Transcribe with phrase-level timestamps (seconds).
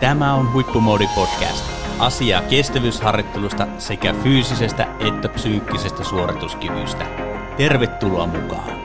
[0.00, 1.64] Tämä on Huippumoodi Podcast.
[1.98, 7.06] Asiaa kestävyysharjoittelusta sekä fyysisestä että psyykkisestä suorituskyvystä.
[7.56, 8.80] Tervetuloa mukaan!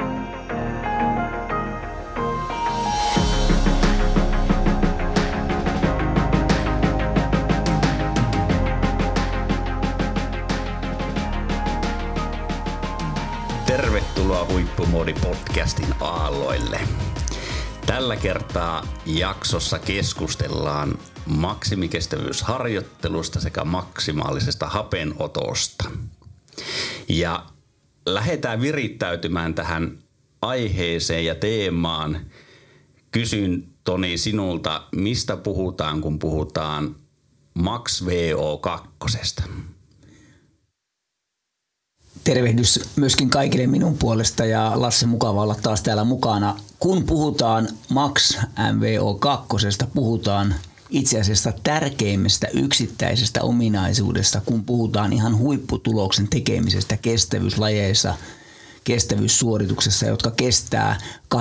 [13.66, 16.80] Tervetuloa Huippumoodi podcastin aalloille.
[17.86, 25.92] Tällä kertaa jaksossa keskustellaan maksimikestävyysharjoittelusta sekä maksimaalisesta hapenotosta.
[27.10, 27.46] Ja
[28.06, 29.98] lähdetään virittäytymään tähän
[30.42, 32.22] aiheeseen ja teemaan.
[33.12, 36.96] Kysyn Toni sinulta, mistä puhutaan, kun puhutaan
[37.54, 39.42] Max VO2?
[42.26, 46.60] Tervehdys myöskin kaikille minun puolesta ja Lasse mukava olla taas täällä mukana.
[46.80, 50.56] Kun puhutaan Max MVO2, puhutaan
[50.90, 58.14] itse asiassa tärkeimmästä yksittäisestä ominaisuudesta, kun puhutaan ihan huipputuloksen tekemisestä kestävyyslajeissa,
[58.84, 60.98] kestävyyssuorituksessa, jotka kestää
[61.36, 61.40] 8-20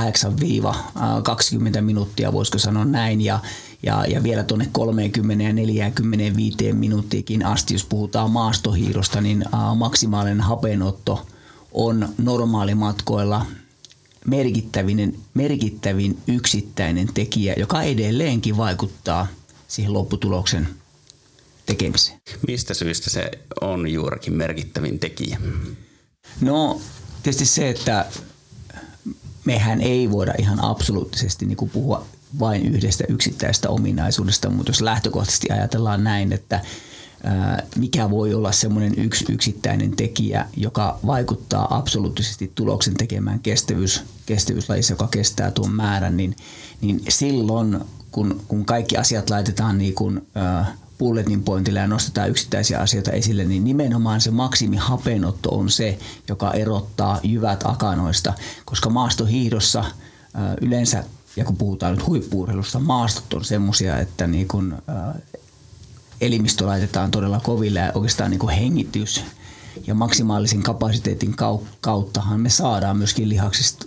[1.81, 3.41] minuuttia, voisiko sanoa näin, ja,
[3.87, 9.45] ja, ja vielä tuonne 30 ja 45 minuuttiikin asti, jos puhutaan maastohiirosta, niin
[9.77, 11.27] maksimaalinen hapenotto
[11.73, 13.47] on normaalimatkoilla
[14.27, 19.27] merkittävin, merkittävin yksittäinen tekijä, joka edelleenkin vaikuttaa
[19.69, 20.69] siihen lopputuloksen
[21.67, 22.21] tekemiseen.
[22.49, 25.39] Mistä syystä se on juurikin merkittävin tekijä?
[26.41, 26.81] No
[27.23, 28.07] tietysti se, että
[29.45, 32.07] mehän ei voida ihan absoluuttisesti niin puhua
[32.39, 36.61] vain yhdestä yksittäisestä ominaisuudesta, mutta jos lähtökohtaisesti ajatellaan näin, että
[37.77, 45.09] mikä voi olla semmoinen yksi yksittäinen tekijä, joka vaikuttaa absoluuttisesti tuloksen tekemään kestävyys, kestävyyslajissa, joka
[45.11, 46.37] kestää tuon määrän, niin,
[46.81, 50.27] niin silloin kun, kun kaikki asiat laitetaan niin kuin,
[50.99, 57.21] bulletin pointille ja nostetaan yksittäisiä asioita esille, niin nimenomaan se maksimihapenotto on se, joka erottaa
[57.23, 58.33] jyvät akanoista,
[58.65, 59.85] koska maastohiihdossa
[60.61, 61.05] yleensä,
[61.37, 65.23] ja kun puhutaan nyt huippuurheilusta, maastot on semmoisia, että niin kun, äh,
[66.21, 69.25] elimistö laitetaan todella koville ja oikeastaan niin hengitys
[69.87, 71.35] ja maksimaalisen kapasiteetin
[71.81, 73.29] kauttahan me saadaan myöskin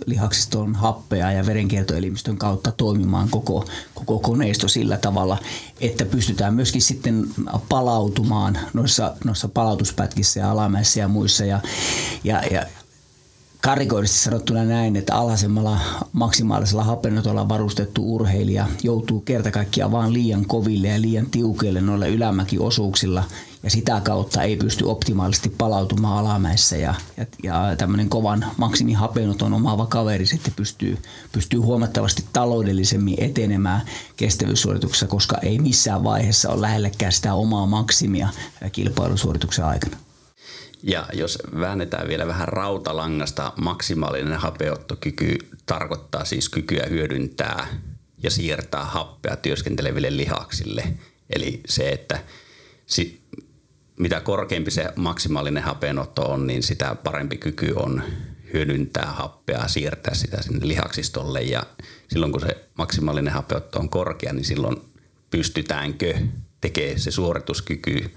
[0.06, 5.38] lihaksiston happea ja verenkiertoelimistön kautta toimimaan koko, koko koneisto sillä tavalla,
[5.80, 7.26] että pystytään myöskin sitten
[7.68, 11.44] palautumaan noissa, noissa palautuspätkissä ja alamäissä ja muissa.
[11.44, 11.60] Ja,
[12.24, 12.66] ja, ja
[13.60, 15.78] karikoidusti sanottuna näin, että alhaisemmalla
[16.12, 23.24] maksimaalisella hapenotolla varustettu urheilija joutuu kerta kaikkiaan vaan liian koville ja liian tiukeille noilla ylämäkiosuuksilla
[23.62, 29.86] ja sitä kautta ei pysty optimaalisesti palautumaan alamäissä ja, ja, ja tämmöinen kovan maksimihapenoton omaava
[29.86, 30.98] kaveri sitten pystyy,
[31.32, 33.82] pystyy huomattavasti taloudellisemmin etenemään
[34.16, 38.28] kestävyyssuorituksessa, koska ei missään vaiheessa ole lähellekään sitä omaa maksimia
[38.72, 39.96] kilpailusuorituksen aikana.
[40.82, 47.66] Ja jos väännetään vielä vähän rautalangasta, maksimaalinen hapeottokyky tarkoittaa siis kykyä hyödyntää
[48.22, 50.84] ja siirtää happea työskenteleville lihaksille.
[51.30, 52.18] Eli se, että
[52.86, 53.20] sit,
[53.98, 58.02] mitä korkeampi se maksimaalinen hapenotto on, niin sitä parempi kyky on
[58.52, 61.42] hyödyntää happea, siirtää sitä sinne lihaksistolle.
[61.42, 61.62] Ja
[62.08, 64.76] silloin kun se maksimaalinen hapeotto on korkea, niin silloin
[65.30, 66.14] pystytäänkö
[66.60, 68.10] tekemään se suorituskyky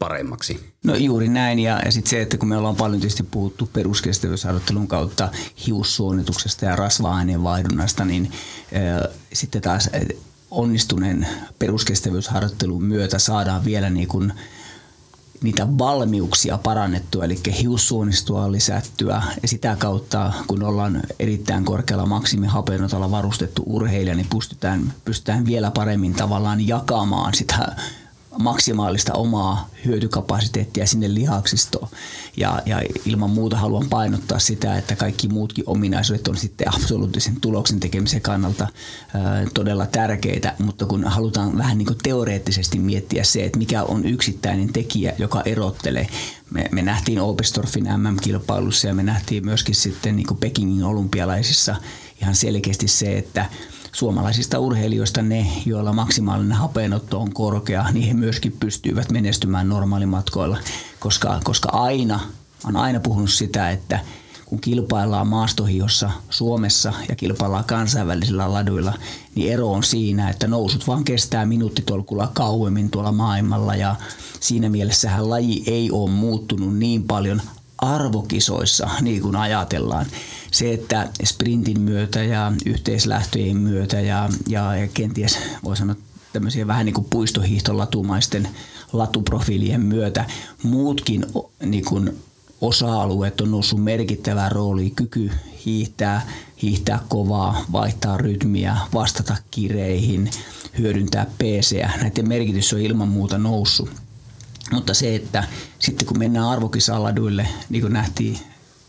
[0.00, 0.72] paremmaksi.
[0.84, 4.88] No juuri näin ja, ja sitten se, että kun me ollaan paljon tietysti puhuttu peruskestävyysharjoittelun
[4.88, 5.28] kautta
[5.66, 8.32] hiussuonnituksesta ja rasva-aineen vaihdunnasta, niin
[8.76, 9.90] äh, sitten taas
[10.50, 11.26] onnistuneen
[11.58, 14.32] peruskestävyysharjoittelun myötä saadaan vielä niin kuin
[15.42, 23.62] niitä valmiuksia parannettua, eli hiussuonistoa lisättyä ja sitä kautta, kun ollaan erittäin korkealla maksimihapenotolla varustettu
[23.66, 27.76] urheilija, niin pystytään, pystytään vielä paremmin tavallaan jakamaan sitä
[28.38, 31.88] maksimaalista omaa hyötykapasiteettia sinne lihaksistoon.
[32.36, 37.80] Ja, ja ilman muuta haluan painottaa sitä, että kaikki muutkin ominaisuudet on sitten absoluuttisen tuloksen
[37.80, 38.68] tekemisen kannalta
[39.14, 44.04] ää, todella tärkeitä, mutta kun halutaan vähän niin kuin teoreettisesti miettiä se, että mikä on
[44.04, 46.06] yksittäinen tekijä, joka erottelee.
[46.50, 51.76] Me, me nähtiin Oberstdorfin MM-kilpailussa ja me nähtiin myöskin sitten niin kuin Pekingin olympialaisissa
[52.22, 53.46] ihan selkeästi se, että
[53.92, 60.58] suomalaisista urheilijoista ne, joilla maksimaalinen hapenotto on korkea, niin he myöskin pystyvät menestymään normaalimatkoilla,
[60.98, 62.20] koska, koska aina,
[62.64, 64.00] on aina puhunut sitä, että
[64.50, 68.94] kun kilpaillaan maastohiossa Suomessa ja kilpaillaan kansainvälisillä laduilla,
[69.34, 73.96] niin ero on siinä, että nousut vaan kestää minuuttitolkulla kauemmin tuolla maailmalla ja
[74.40, 77.42] siinä mielessähän laji ei ole muuttunut niin paljon
[77.78, 80.06] arvokisoissa, niin kuin ajatellaan.
[80.50, 85.96] Se, että sprintin myötä ja yhteislähtöjen myötä ja, ja, ja kenties voi sanoa
[86.32, 88.48] tämmöisiä vähän niin kuin puistohiihtolatumaisten
[88.92, 90.24] latuprofiilien myötä
[90.62, 91.26] muutkin
[91.64, 92.12] niin kuin
[92.60, 94.94] osa-alueet on noussut merkittävää rooliin.
[94.94, 95.30] Kyky
[95.66, 96.26] hiihtää,
[96.62, 100.30] hiihtää kovaa, vaihtaa rytmiä, vastata kireihin,
[100.78, 101.82] hyödyntää PC.
[102.00, 103.90] Näiden merkitys on ilman muuta noussut.
[104.72, 105.44] Mutta se, että
[105.78, 108.38] sitten kun mennään arvokisaladuille, niin kuin nähtiin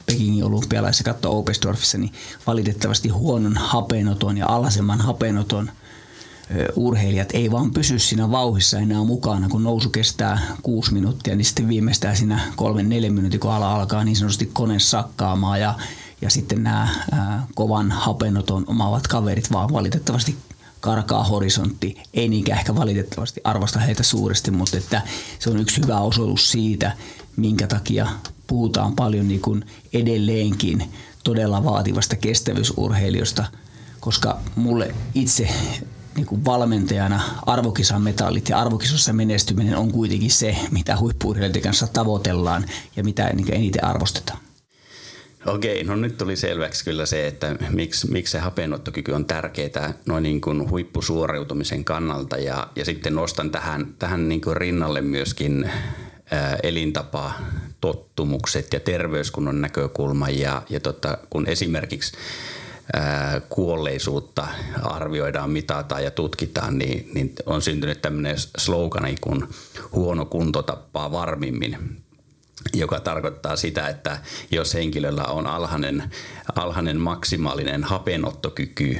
[0.05, 2.13] Pekingin olympialaisissa katto Opesdorfissa, niin
[2.47, 5.71] valitettavasti huonon hapenoton ja alhaisemman hapenoton
[6.75, 11.67] urheilijat ei vaan pysy siinä vauhissa enää mukana, kun nousu kestää kuusi minuuttia, niin sitten
[11.67, 15.73] viimeistään siinä kolmen neljän minuutin, ala alkaa niin sanotusti kone sakkaamaan ja,
[16.21, 20.37] ja sitten nämä ää, kovan hapenoton omaavat kaverit vaan valitettavasti
[20.79, 22.03] karkaa horisontti.
[22.13, 25.01] Ei niinkään ehkä valitettavasti arvosta heitä suuresti, mutta että
[25.39, 26.97] se on yksi hyvä osoitus siitä,
[27.37, 28.07] minkä takia
[28.47, 30.83] puhutaan paljon niin kuin edelleenkin
[31.23, 33.45] todella vaativasta kestävyysurheilijosta,
[33.99, 35.47] koska mulle itse
[36.15, 42.65] niin kuin valmentajana arvokisan metallit ja arvokisossa menestyminen on kuitenkin se, mitä huippuurheilijoiden kanssa tavoitellaan
[42.95, 44.39] ja mitä niin eniten arvostetaan.
[45.45, 50.23] Okei, no nyt tuli selväksi kyllä se, että miksi, miksi se hapenottokyky on tärkeää noin
[50.23, 55.71] niin kuin huippusuoriutumisen kannalta ja, ja sitten nostan tähän, tähän niin kuin rinnalle myöskin
[56.63, 57.31] elintapa,
[57.81, 62.11] tottumukset ja terveyskunnon näkökulma ja, ja tota, kun esimerkiksi
[62.93, 64.47] ää, kuolleisuutta
[64.83, 69.49] arvioidaan, mitataan ja tutkitaan, niin, niin on syntynyt tämmöinen slogani kun
[69.91, 72.01] huono kunto tappaa varmimmin
[72.73, 74.17] joka tarkoittaa sitä, että
[74.51, 76.03] jos henkilöllä on alhainen,
[76.55, 78.97] alhainen maksimaalinen hapenottokyky,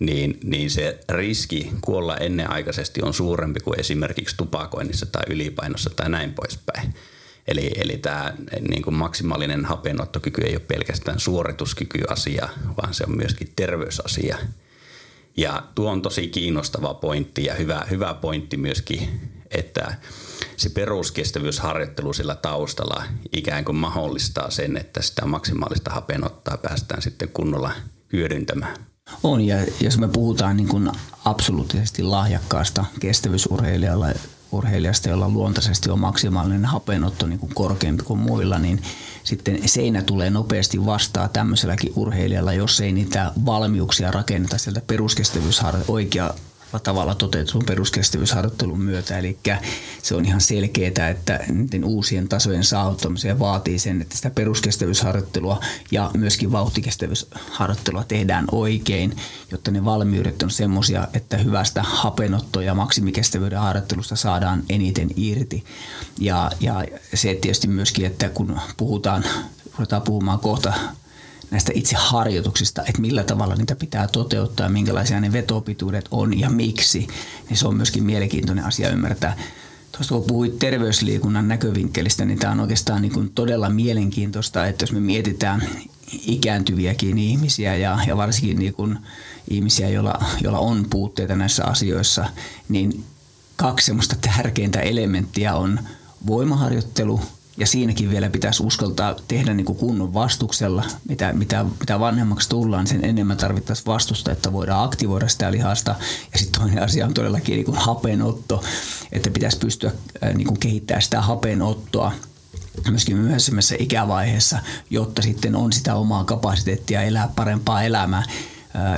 [0.00, 6.32] niin, niin se riski kuolla ennenaikaisesti on suurempi kuin esimerkiksi tupakoinnissa tai ylipainossa tai näin
[6.32, 6.94] poispäin.
[7.48, 8.34] Eli, eli tämä
[8.68, 12.48] niin kuin maksimaalinen hapenottokyky ei ole pelkästään suorituskyky-asia,
[12.82, 14.38] vaan se on myöskin terveysasia.
[15.36, 19.20] Ja tuo on tosi kiinnostava pointti ja hyvä, hyvä pointti myöskin,
[19.50, 19.94] että
[20.56, 23.04] se peruskestävyysharjoittelu sillä taustalla
[23.36, 27.72] ikään kuin mahdollistaa sen, että sitä maksimaalista hapenottaa päästään sitten kunnolla
[28.12, 28.93] hyödyntämään.
[29.22, 30.90] On, ja jos me puhutaan niin kuin
[31.24, 34.06] absoluuttisesti lahjakkaasta kestävyysurheilijalla,
[34.52, 38.82] urheilijasta, jolla luontaisesti on maksimaalinen hapenotto niin kuin korkeampi kuin muilla, niin
[39.24, 46.34] sitten seinä tulee nopeasti vastaan tämmöiselläkin urheilijalla, jos ei niitä valmiuksia rakenneta sieltä peruskestävyysharjoittelua oikea
[46.78, 49.18] tavalla toteutetun peruskestävyysharjoittelun myötä.
[49.18, 49.38] Eli
[50.02, 55.60] se on ihan selkeää, että niiden uusien tasojen saavuttamiseen vaatii sen, että sitä peruskestävyysharjoittelua
[55.90, 59.16] ja myöskin vauhtikestävyysharjoittelua tehdään oikein,
[59.50, 65.64] jotta ne valmiudet on semmoisia, että hyvästä hapenotto- ja maksimikestävyyden harjoittelusta saadaan eniten irti.
[66.18, 66.84] Ja, ja
[67.14, 69.24] se tietysti myöskin, että kun puhutaan,
[69.78, 70.72] ruvetaan puhumaan kohta
[71.50, 77.06] näistä itse harjoituksista, että millä tavalla niitä pitää toteuttaa, minkälaisia ne vetopituudet on ja miksi,
[77.48, 79.36] niin se on myöskin mielenkiintoinen asia ymmärtää.
[79.92, 84.92] Tuosta kun puhuit terveysliikunnan näkövinkkelistä, niin tämä on oikeastaan niin kuin todella mielenkiintoista, että jos
[84.92, 85.68] me mietitään
[86.26, 88.98] ikääntyviäkin ihmisiä ja, ja varsinkin niin kuin
[89.50, 92.24] ihmisiä, joilla, joilla on puutteita näissä asioissa,
[92.68, 93.04] niin
[93.56, 95.80] kaksi semmoista tärkeintä elementtiä on
[96.26, 97.20] voimaharjoittelu
[97.56, 100.84] ja siinäkin vielä pitäisi uskaltaa tehdä niin kuin kunnon vastuksella.
[101.08, 105.94] Mitä, mitä, mitä vanhemmaksi tullaan, sen enemmän tarvittaisiin vastusta, että voidaan aktivoida sitä lihasta.
[106.32, 108.62] Ja sitten toinen asia on todellakin niin kuin hapenotto,
[109.12, 109.92] että pitäisi pystyä
[110.34, 112.12] niin kuin kehittämään sitä hapenottoa
[112.90, 114.58] myöskin myöhemmässä ikävaiheessa,
[114.90, 118.22] jotta sitten on sitä omaa kapasiteettia elää parempaa elämää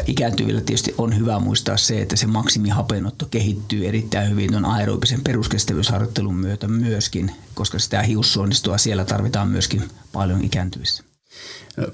[0.06, 6.34] ikääntyvillä tietysti on hyvä muistaa se, että se maksimihapenotto kehittyy erittäin hyvin tuon aerobisen peruskestävyysharjoittelun
[6.34, 11.02] myötä myöskin, koska sitä hiussuonistoa siellä tarvitaan myöskin paljon ikääntyvissä.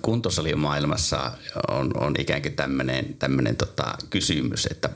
[0.02, 1.32] Kuntosalimaailmassa
[1.68, 4.90] on, on ikään kuin tämmöinen, tämmöinen tota kysymys, että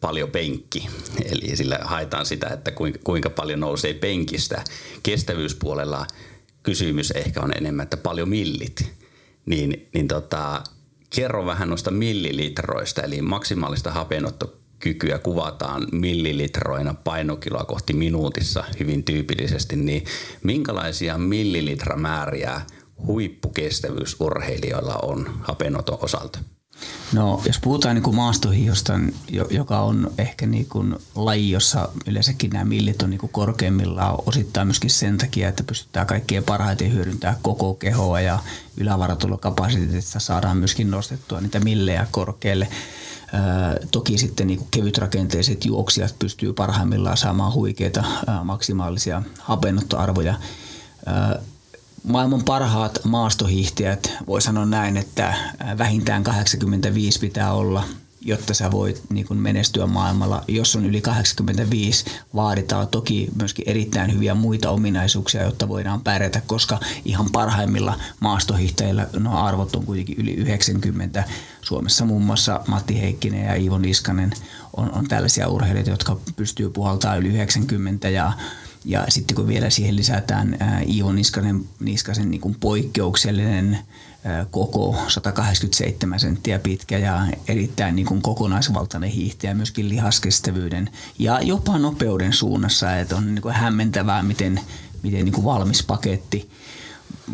[0.00, 0.88] paljon penkki.
[1.24, 2.72] Eli sillä haetaan sitä, että
[3.04, 4.64] kuinka paljon nousee penkistä.
[5.02, 6.06] Kestävyyspuolella
[6.62, 8.92] kysymys ehkä on enemmän, että paljon millit.
[9.46, 10.64] Niin, niin tota,
[11.16, 20.04] kerro vähän noista millilitroista, eli maksimaalista hapenottokykyä kuvataan millilitroina painokiloa kohti minuutissa hyvin tyypillisesti, niin
[20.42, 22.60] minkälaisia millilitramääriä
[23.06, 26.38] huippukestävyysurheilijoilla on hapenoton osalta?
[27.12, 28.16] No, jos puhutaan niin kuin
[29.50, 34.66] joka on ehkä niin kuin laji, jossa yleensäkin nämä millit on niin kuin korkeimmillaan osittain
[34.66, 38.38] myöskin sen takia, että pystytään kaikkien parhaiten hyödyntämään koko kehoa ja
[38.76, 42.68] ylävaratulokapasiteetista saadaan myöskin nostettua niitä millejä korkealle.
[43.90, 48.04] toki sitten niin kuin kevytrakenteiset juoksijat pystyy parhaimmillaan saamaan huikeita
[48.44, 50.34] maksimaalisia hapenottoarvoja
[52.04, 55.34] maailman parhaat maastohiihtäjät, voi sanoa näin, että
[55.78, 57.84] vähintään 85 pitää olla
[58.20, 60.44] jotta sä voit niin menestyä maailmalla.
[60.48, 62.04] Jos on yli 85,
[62.34, 69.44] vaaditaan toki myöskin erittäin hyviä muita ominaisuuksia, jotta voidaan pärjätä, koska ihan parhaimmilla maastohiihtäjillä no
[69.44, 71.24] arvot on kuitenkin yli 90.
[71.62, 74.32] Suomessa muun muassa Matti Heikkinen ja Iivo Niskanen
[74.76, 78.32] on, on tällaisia urheilijoita, jotka pystyy puhaltaa yli 90 ja
[78.84, 80.58] ja sitten kun vielä siihen lisätään
[80.88, 83.78] Iivo Niskasen, Niskasen niin kuin poikkeuksellinen
[84.50, 92.32] koko 187 senttiä pitkä ja erittäin niin kuin kokonaisvaltainen hiihtäjä myöskin lihaskestävyyden ja jopa nopeuden
[92.32, 92.96] suunnassa.
[92.96, 94.60] Että on niin kuin hämmentävää, miten,
[95.02, 96.50] miten niin kuin valmis paketti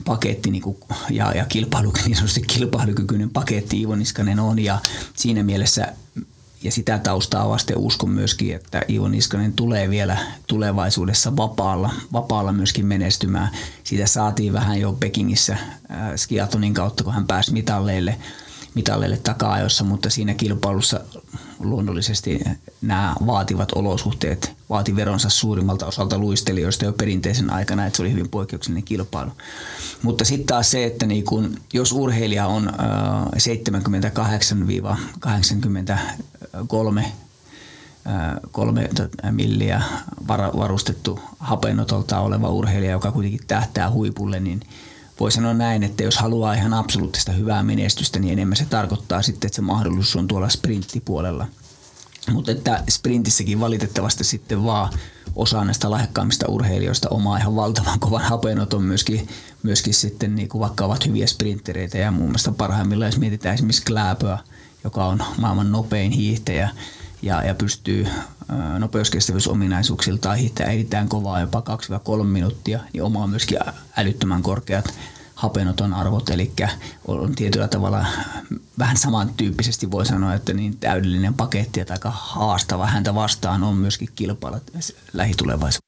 [0.05, 0.77] paketti niin kuin,
[1.11, 4.79] ja, ja kilpailu, niin kilpailukykyinen paketti Iivo Niskanen on ja
[5.15, 5.93] siinä mielessä
[6.63, 12.87] ja sitä taustaa vasten uskon myöskin, että Ivo Niskanen tulee vielä tulevaisuudessa vapaalla, vapaalla myöskin
[12.87, 13.51] menestymään.
[13.85, 15.61] Siitä saatiin vähän jo Pekingissä äh,
[16.17, 18.17] skiatonin kautta, kun hän pääsi mitalleille,
[18.75, 21.01] mitalleille taka-ajossa, mutta siinä kilpailussa
[21.59, 22.41] luonnollisesti
[22.83, 28.29] nämä vaativat olosuhteet vaati veronsa suurimmalta osalta luistelijoista jo perinteisen aikana, että se oli hyvin
[28.29, 29.31] poikkeuksellinen kilpailu.
[30.03, 32.73] Mutta sitten taas se, että niin kun, jos urheilija on
[33.37, 33.41] 78-83
[36.69, 37.13] kolme
[39.31, 39.83] milliä
[40.29, 44.61] varustettu hapenotolta oleva urheilija, joka kuitenkin tähtää huipulle, niin
[45.21, 49.49] voi sanoa näin, että jos haluaa ihan absoluuttista hyvää menestystä, niin enemmän se tarkoittaa sitten,
[49.49, 51.47] että se mahdollisuus on tuolla sprinttipuolella.
[52.33, 54.93] Mutta että sprintissäkin valitettavasti sitten vaan
[55.37, 59.29] osa näistä lahjakkaimmista urheilijoista omaa ihan valtavan kovan hapenoton myöskin,
[59.63, 63.85] myöskin sitten niin kuin vaikka ovat hyviä sprinttereitä ja muun muassa parhaimmillaan jos mietitään esimerkiksi
[63.85, 64.39] Kläpöä,
[64.87, 66.71] joka on maailman nopein hiihtäjä
[67.23, 68.07] ja, ja pystyy
[68.79, 71.63] nopeuskestävyysominaisuuksiltaan hiihtää erittäin kovaa jopa
[72.21, 73.59] 2-3 minuuttia, niin omaa myöskin
[73.97, 74.95] älyttömän korkeat
[75.35, 76.53] hapenoton arvot, eli
[77.09, 78.07] on tietyllä tavalla
[78.79, 84.09] vähän samantyyppisesti voi sanoa, että niin täydellinen paketti ja aika haastava häntä vastaan on myöskin
[84.15, 84.61] kilpailla
[85.13, 85.86] lähitulevaisuudessa.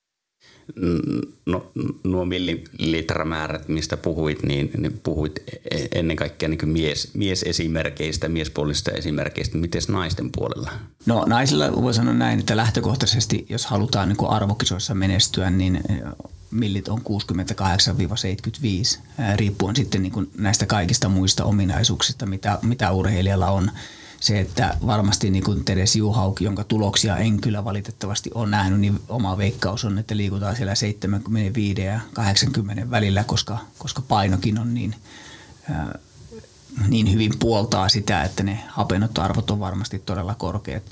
[1.46, 1.70] No,
[2.04, 9.58] nuo millilitramäärät, mistä puhuit, niin, niin puhuit e-, ennen kaikkea niin mies, miesesimerkeistä, miespuolisista esimerkkeistä.
[9.58, 10.70] Miten naisten puolella?
[11.06, 15.80] No naisilla voi sanoa näin, että lähtökohtaisesti, jos halutaan niin arvokisoissa menestyä, niin
[16.50, 17.02] millit on 68-75,
[19.36, 23.70] riippuen sitten niin näistä kaikista muista ominaisuuksista, mitä, mitä urheilijalla on.
[24.20, 29.00] Se, että varmasti niin kuin Teres Juhauk, jonka tuloksia en kyllä valitettavasti ole nähnyt, niin
[29.08, 34.94] oma veikkaus on, että liikutaan siellä 75 ja 80 välillä, koska, koska painokin on niin,
[36.88, 40.82] niin hyvin puoltaa sitä, että ne hapenottoarvot on varmasti todella korkeat.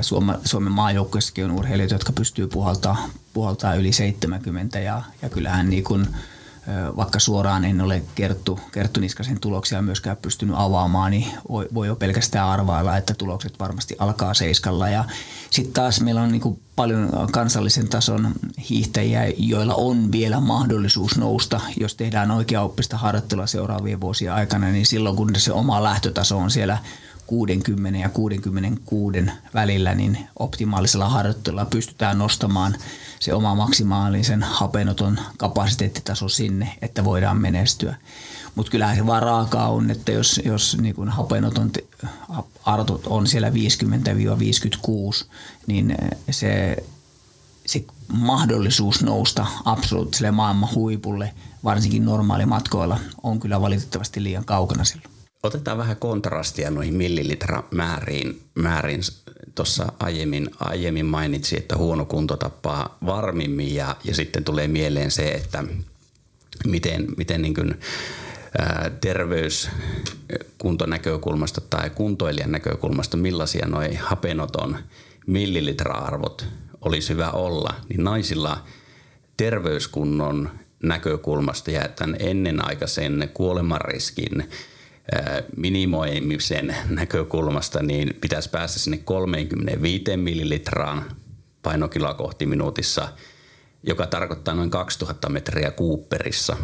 [0.00, 5.84] Suomen, Suomen maajoukkueessakin on urheilijoita, jotka pystyy puhaltaa, puhaltaa yli 70 ja, ja kyllähän niin
[5.84, 6.06] kuin,
[6.96, 11.96] vaikka suoraan en ole Kerttu, Kerttu Niskasen tuloksia myöskään pystynyt avaamaan, niin voi, voi jo
[11.96, 14.88] pelkästään arvailla, että tulokset varmasti alkaa seiskalla.
[14.88, 15.04] Ja
[15.50, 18.32] sitten taas meillä on niin paljon kansallisen tason
[18.70, 25.16] hiihtäjiä, joilla on vielä mahdollisuus nousta, jos tehdään oikea-oppista harjoittelua seuraavien vuosien aikana, niin silloin
[25.16, 26.78] kun se oma lähtötaso on siellä
[27.26, 29.18] 60 ja 66
[29.54, 32.76] välillä, niin optimaalisella harjoittelulla pystytään nostamaan
[33.20, 37.96] se oma maksimaalisen hapenoton kapasiteettitaso sinne, että voidaan menestyä.
[38.54, 41.70] Mutta kyllähän se vaan raakaa on, että jos, jos niin kun hapenoton
[42.64, 43.52] artot on siellä 50-56,
[45.66, 45.96] niin
[46.30, 46.76] se,
[47.66, 55.11] se mahdollisuus nousta absoluuttiselle maailman huipulle, varsinkin normaalimatkoilla, on kyllä valitettavasti liian kaukana silloin.
[55.42, 58.40] Otetaan vähän kontrastia noihin millilitramääriin.
[58.54, 59.00] Määrin
[59.54, 65.28] tuossa aiemmin, aiemmin mainitsi, että huono kunto tappaa varmimmin ja, ja sitten tulee mieleen se,
[65.28, 65.64] että
[66.66, 67.80] miten, miten niin kuin,
[68.58, 74.78] ää, terveyskuntonäkökulmasta tai kuntoilijan näkökulmasta, millaisia noin hapenoton
[75.26, 76.46] millilitra-arvot
[76.80, 78.64] olisi hyvä olla, niin naisilla
[79.36, 80.50] terveyskunnon
[80.82, 84.48] näkökulmasta ja tämän ennenaikaisen kuolemanriskin
[85.56, 91.16] minimoimisen näkökulmasta, niin pitäisi päästä sinne 35 millilitraan
[91.62, 93.08] painokiloa kohti minuutissa,
[93.82, 96.56] joka tarkoittaa noin 2000 metriä kuupperissa.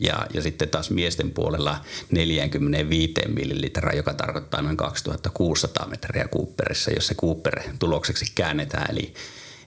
[0.00, 1.80] Ja, ja sitten taas miesten puolella
[2.10, 8.86] 45 millilitraa, joka tarkoittaa noin 2600 metriä kuupperissa, jos se kuupper tulokseksi käännetään.
[8.90, 9.14] Eli,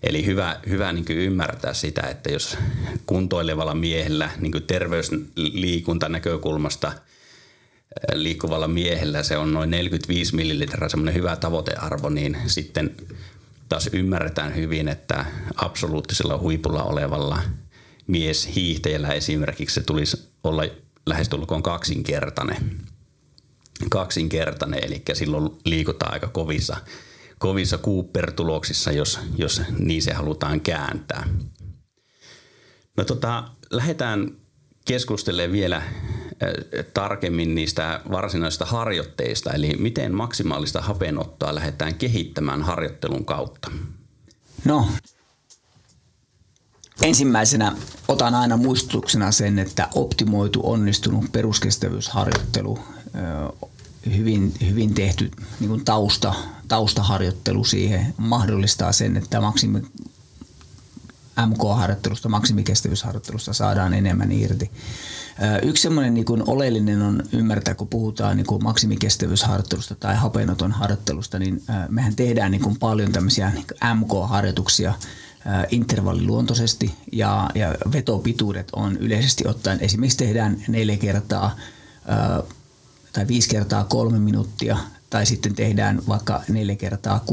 [0.04, 2.58] eli hyvä, hyvä niin ymmärtää sitä, että jos
[3.06, 6.92] kuntoilevalla miehellä niin terveysliikunta näkökulmasta–
[8.14, 12.96] liikkuvalla miehellä se on noin 45 millilitraa, semmoinen hyvä tavoitearvo, niin sitten
[13.70, 17.42] taas ymmärretään hyvin, että absoluuttisella huipulla olevalla
[18.08, 20.64] mies hiihtäjällä esimerkiksi se tulisi olla
[21.06, 22.78] lähestulkoon kaksinkertainen.
[23.90, 26.78] kaksinkertainen, eli silloin liikutaan aika kovissa,
[27.40, 31.28] kovissa Cooper-tuloksissa, jos, jos niin se halutaan kääntää.
[32.98, 34.41] No tota, lähdetään
[34.86, 35.84] keskustelemaan vielä äh,
[36.94, 43.72] tarkemmin niistä varsinaisista harjoitteista, eli miten maksimaalista hapenottoa lähdetään kehittämään harjoittelun kautta.
[44.66, 44.88] No,
[47.02, 47.76] ensimmäisenä
[48.08, 52.80] otan aina muistutuksena sen, että optimoitu onnistunut peruskestävyysharjoittelu,
[54.18, 56.34] hyvin, hyvin tehty niin kuin tausta,
[56.68, 59.82] taustaharjoittelu siihen mahdollistaa sen, että maksimi,
[61.48, 64.72] MK-harjoittelusta, maksimikestävyysharjoittelusta saadaan enemmän irti.
[65.64, 71.64] Yksi semmoinen niin oleellinen on ymmärtää, kun puhutaan niin kuin maksimikestävyysharjoittelusta tai hapenoton harjoittelusta, niin
[71.90, 74.94] mehän tehdään niin kuin paljon tämmöisiä niin MK-harjoituksia
[75.72, 81.56] intervalliluontoisesti ja, ja vetopituudet on yleisesti ottaen, esimerkiksi tehdään neljä kertaa
[83.14, 84.78] tai viisi kertaa kolme minuuttia
[85.12, 87.26] tai sitten tehdään vaikka neljä kertaa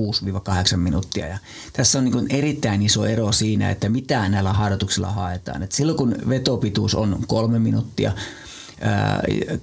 [0.74, 1.26] 6-8 minuuttia.
[1.26, 1.38] Ja
[1.72, 5.62] tässä on niin erittäin iso ero siinä, että mitä näillä harjoituksilla haetaan.
[5.62, 8.12] Et silloin kun vetopituus on kolme minuuttia,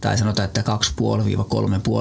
[0.01, 0.63] tai sanotaan, että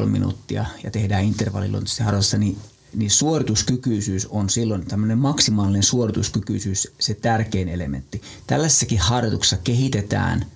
[0.00, 2.58] 2,5-3,5 minuuttia ja tehdään intervalliluontoisesti harjoitusta, niin
[2.96, 8.22] niin suorituskykyisyys on silloin tämmöinen maksimaalinen suorituskykyisyys se tärkein elementti.
[8.46, 10.46] Tällaisessakin harjoituksessa kehitetään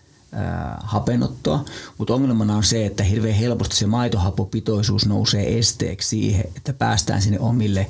[0.83, 1.65] hapenottoa,
[1.99, 7.41] mutta ongelmana on se, että hirveän helposti se maitohapopitoisuus nousee esteeksi siihen, että päästään sinne
[7.41, 7.87] omille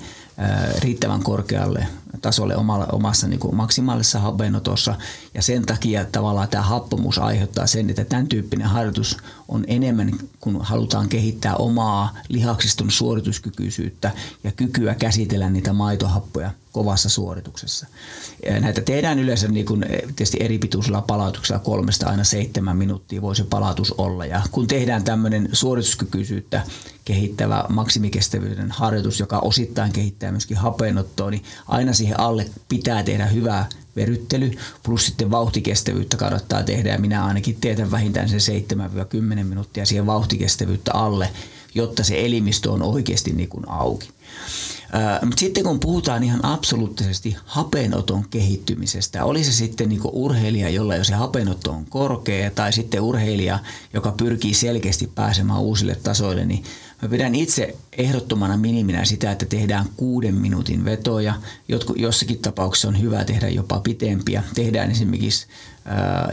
[0.78, 1.86] riittävän korkealle
[2.22, 4.94] tasolle omalla, omassa niin kuin maksimaalisessa hapenotossa
[5.34, 9.16] ja sen takia tavallaan tämä happomuus aiheuttaa sen, että tämän tyyppinen harjoitus
[9.48, 14.10] on enemmän, kun halutaan kehittää omaa lihaksiston suorituskykyisyyttä
[14.44, 17.86] ja kykyä käsitellä niitä maitohappoja kovassa suorituksessa.
[18.60, 19.84] Näitä tehdään yleensä niin kuin
[20.16, 24.26] tietysti eri pituisella palautuksella kolmesta aina seitsemän minuuttia voi se palautus olla.
[24.26, 26.62] Ja kun tehdään tämmöinen suorituskykyisyyttä
[27.04, 33.68] kehittävä maksimikestävyyden harjoitus, joka osittain kehittää myöskin hapenottoa, niin aina siihen alle pitää tehdä hyvää
[33.98, 34.50] veryttely,
[34.82, 38.62] plus sitten vauhtikestävyyttä kannattaa tehdä, ja minä ainakin teetän vähintään sen
[39.40, 41.30] 7-10 minuuttia siihen vauhtikestävyyttä alle,
[41.74, 44.08] jotta se elimistö on oikeasti niin kuin auki.
[45.24, 51.04] Mutta sitten kun puhutaan ihan absoluuttisesti hapenoton kehittymisestä, oli se sitten niin urheilija, jolla jo
[51.04, 53.58] se hapenotto on korkea, tai sitten urheilija,
[53.94, 56.64] joka pyrkii selkeästi pääsemään uusille tasoille, niin
[57.02, 61.34] Mä pidän itse ehdottomana miniminä sitä, että tehdään kuuden minuutin vetoja.
[61.68, 64.42] Jotku, jossakin tapauksessa on hyvä tehdä jopa pitempiä.
[64.54, 65.46] Tehdään esimerkiksi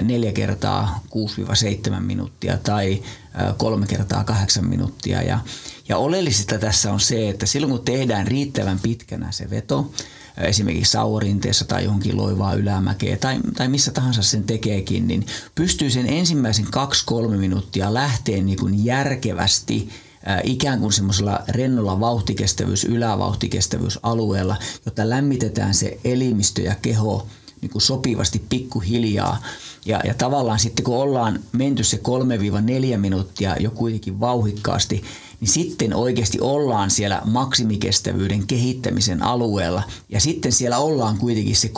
[0.01, 1.04] neljä kertaa
[1.95, 3.04] 6-7 minuuttia tai
[3.58, 5.21] kolme kertaa 8 minuuttia.
[5.21, 5.39] Ja,
[5.89, 9.91] ja oleellisesta tässä on se, että silloin kun tehdään riittävän pitkänä se veto,
[10.38, 15.25] esimerkiksi saurinteessa tai johonkin loivaa ylämäkeä tai, tai missä tahansa sen tekeekin, niin
[15.56, 19.89] pystyy sen ensimmäisen 2-3 minuuttia lähteen niin kuin järkevästi
[20.44, 27.28] ikään kuin semmoisella rennolla vauhtikestävyys, ylävauhtikestävyysalueella, jotta lämmitetään se elimistö ja keho
[27.62, 29.44] niin kuin sopivasti pikkuhiljaa.
[29.86, 32.02] Ja, ja tavallaan sitten kun ollaan menty se
[32.95, 35.04] 3-4 minuuttia jo kuitenkin vauhikkaasti,
[35.39, 41.71] niin sitten oikeasti ollaan siellä maksimikestävyyden kehittämisen alueella ja sitten siellä ollaan kuitenkin se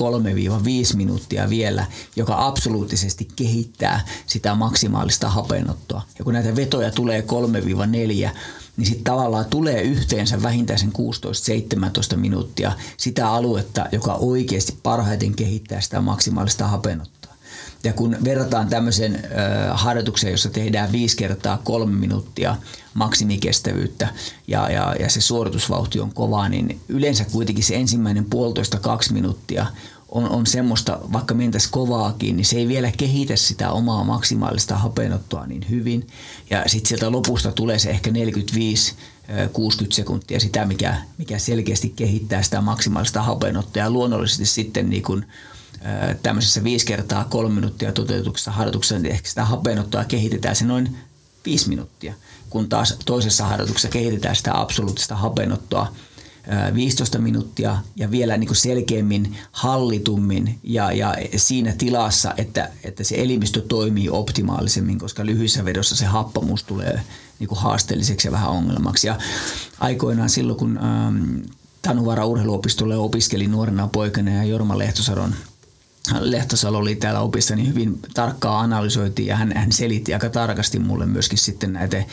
[0.94, 6.02] 3-5 minuuttia vielä, joka absoluuttisesti kehittää sitä maksimaalista hapenottoa.
[6.20, 8.30] Ja kun näitä vetoja tulee 3-4,
[8.78, 10.94] niin sitten tavallaan tulee yhteensä vähintään sen
[12.14, 17.17] 16-17 minuuttia sitä aluetta, joka oikeasti parhaiten kehittää sitä maksimaalista hapenottoa.
[17.88, 19.24] Ja kun verrataan tämmöisen
[19.72, 22.56] harjoitukseen, jossa tehdään viisi kertaa kolme minuuttia
[22.94, 24.08] maksimikestävyyttä
[24.48, 29.66] ja, ja, ja se suoritusvauhti on kova, niin yleensä kuitenkin se ensimmäinen puolitoista kaksi minuuttia
[30.10, 35.48] on, on semmoista, vaikka mentäisiin kovaakin, niin se ei vielä kehitä sitä omaa maksimaalista hapenottoa
[35.48, 36.08] niin hyvin.
[36.50, 38.96] Ja sitten sieltä lopusta tulee se ehkä 45
[39.54, 43.84] 60 sekuntia sitä, mikä, mikä selkeästi kehittää sitä maksimaalista hapenottoa.
[43.84, 45.26] Ja luonnollisesti sitten niin kun,
[46.24, 50.98] tämmöisessä viisi kertaa kolme minuuttia toteutuksessa harjoituksessa, niin ehkä sitä hapenottoa kehitetään se noin
[51.46, 52.14] viisi minuuttia,
[52.50, 55.94] kun taas toisessa harjoituksessa kehitetään sitä absoluuttista hapenottoa
[56.74, 63.16] 15 minuuttia ja vielä niin kuin selkeämmin, hallitummin ja, ja siinä tilassa, että, että se
[63.16, 67.02] elimistö toimii optimaalisemmin, koska lyhyissä vedossa se happamuus tulee
[67.40, 69.08] niin kuin haasteelliseksi ja vähän ongelmaksi.
[69.08, 69.18] Ja
[69.80, 71.36] aikoinaan silloin, kun ähm,
[71.82, 75.36] Tanuvaara urheiluopistolle opiskelin nuorena poikana ja Jorma Lehtosaron
[76.20, 81.06] Lehtosalo oli täällä opissa, niin hyvin tarkkaa analysoitiin ja hän, hän selitti aika tarkasti mulle
[81.06, 82.04] myöskin sitten näitä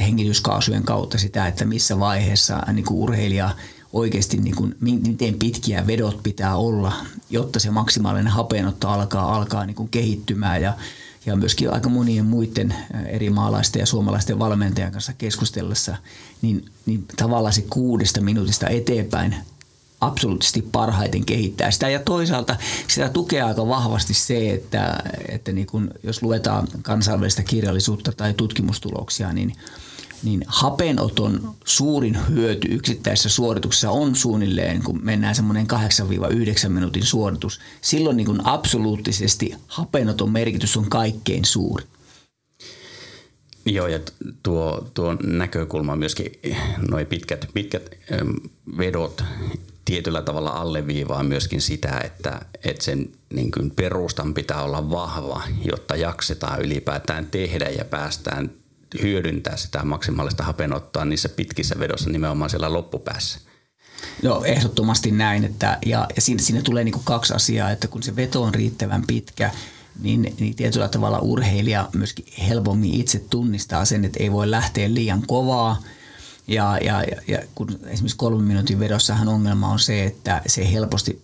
[0.00, 3.50] hengityskaasujen kautta sitä, että missä vaiheessa niin kuin urheilija
[3.92, 6.92] oikeasti niin kuin, miten pitkiä vedot pitää olla,
[7.30, 10.74] jotta se maksimaalinen hapenotto alkaa, alkaa niin kuin kehittymään ja,
[11.26, 12.74] ja myöskin aika monien muiden
[13.06, 15.96] eri maalaisten ja suomalaisten valmentajan kanssa keskustellessa,
[16.42, 19.34] niin, niin tavallaan se kuudesta minuutista eteenpäin
[20.00, 21.88] absoluuttisesti parhaiten kehittää sitä.
[21.88, 22.56] Ja toisaalta
[22.88, 29.32] sitä tukee aika vahvasti se, että, että niin kun, jos luetaan kansainvälistä kirjallisuutta tai tutkimustuloksia,
[29.32, 29.52] niin–
[30.22, 35.66] niin hapenoton suurin hyöty yksittäisessä suorituksessa on suunnilleen, kun mennään semmoinen
[36.66, 37.60] 8-9 minuutin suoritus.
[37.80, 41.84] Silloin niin kuin absoluuttisesti hapenoton merkitys on kaikkein suuri.
[43.66, 43.98] Joo, ja
[44.42, 46.32] tuo, tuo näkökulma myöskin,
[46.90, 47.90] noin pitkät, pitkät
[48.78, 49.24] vedot
[49.88, 55.96] tietyllä tavalla alleviivaa myöskin sitä, että, että sen niin kuin perustan pitää olla vahva, jotta
[55.96, 58.50] jaksetaan ylipäätään tehdä ja päästään
[59.02, 63.38] hyödyntää sitä maksimaalista hapenottoa niissä pitkissä vedossa nimenomaan siellä loppupäässä.
[64.22, 65.44] Joo, ehdottomasti näin.
[65.44, 69.04] Että, ja, ja siinä, siinä tulee niin kaksi asiaa, että kun se veto on riittävän
[69.06, 69.50] pitkä,
[70.00, 75.22] niin, niin tietyllä tavalla urheilija myöskin helpommin itse tunnistaa sen, että ei voi lähteä liian
[75.26, 75.82] kovaa.
[76.48, 81.22] Ja, ja, ja kun esimerkiksi kolmen minuutin vedossahan ongelma on se, että se helposti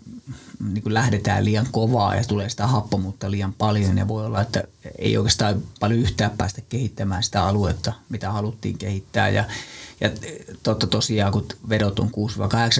[0.72, 4.64] niin kuin lähdetään liian kovaa ja tulee sitä happomuutta liian paljon ja voi olla, että
[4.98, 9.44] ei oikeastaan paljon yhtään päästä kehittämään sitä aluetta, mitä haluttiin kehittää ja,
[10.00, 10.10] ja
[10.62, 12.10] totta tosiaan, kun vedot on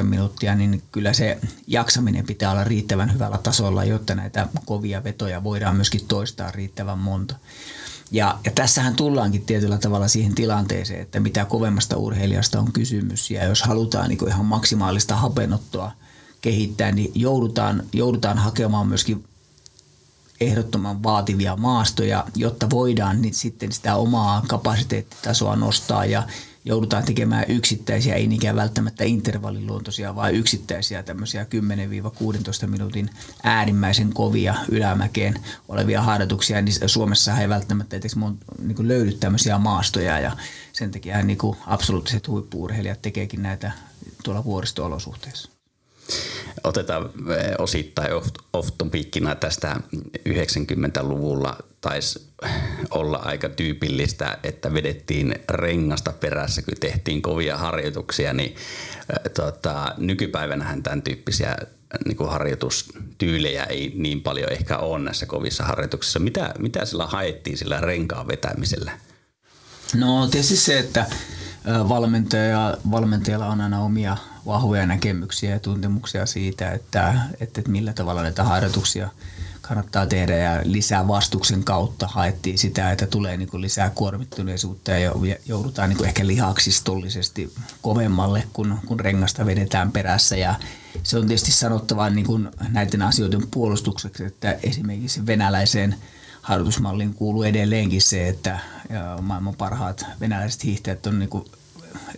[0.00, 5.44] 6-8 minuuttia, niin kyllä se jaksaminen pitää olla riittävän hyvällä tasolla, jotta näitä kovia vetoja
[5.44, 7.36] voidaan myöskin toistaa riittävän monta.
[8.10, 13.30] Ja, ja tässähän tullaankin tietyllä tavalla siihen tilanteeseen, että mitä kovemmasta urheilijasta on kysymys.
[13.30, 15.90] Ja jos halutaan niin ihan maksimaalista hapenottoa–
[16.44, 19.24] kehittää, niin joudutaan, joudutaan hakemaan myöskin
[20.40, 26.22] ehdottoman vaativia maastoja, jotta voidaan niin sitten sitä omaa kapasiteettitasoa nostaa ja
[26.64, 31.46] joudutaan tekemään yksittäisiä, ei niinkään välttämättä intervalliluontoisia, vaan yksittäisiä tämmöisiä
[32.64, 33.10] 10-16 minuutin
[33.42, 35.34] äärimmäisen kovia ylämäkeen
[35.68, 40.36] olevia harjoituksia, niin Suomessa ei välttämättä edes niin löydy tämmöisiä maastoja ja
[40.72, 43.72] sen takia niin absoluuttiset huippuurheilijat tekeekin näitä
[44.24, 45.50] tuolla vuoristo-olosuhteissa.
[46.64, 48.10] Otetaan eh, osittain
[48.52, 49.76] off topicina tästä
[50.28, 52.30] 90-luvulla taisi
[52.90, 58.56] olla aika tyypillistä, että vedettiin rengasta perässä, kun tehtiin kovia harjoituksia, niin
[59.34, 61.56] tota, nykypäivänähän tämän tyyppisiä
[62.04, 66.18] niin kuin harjoitustyylejä ei niin paljon ehkä ole näissä kovissa harjoituksissa.
[66.18, 68.92] Mitä, mitä sillä haettiin sillä renkaan vetämisellä?
[69.94, 71.06] No tietysti se, että
[71.88, 74.16] valmentaja, valmentajalla on aina omia
[74.46, 79.08] vahvoja näkemyksiä ja tuntemuksia siitä, että, että, että millä tavalla näitä harjoituksia
[79.68, 85.12] kannattaa tehdä ja lisää vastuksen kautta haettiin sitä, että tulee niin kuin lisää kuormittuneisuutta ja
[85.46, 90.36] joudutaan niin kuin ehkä lihaksistollisesti kovemmalle, kun, kun rengasta vedetään perässä.
[90.36, 90.54] Ja
[91.02, 95.94] se on tietysti sanottava niin kuin näiden asioiden puolustukseksi, että esimerkiksi venäläiseen
[96.42, 98.58] harjoitusmalliin kuuluu edelleenkin se, että
[99.20, 101.44] maailman parhaat venäläiset hiihtäjät on niin kuin